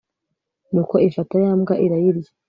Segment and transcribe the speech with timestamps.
[0.71, 2.31] nuko ifata yambwa irayirya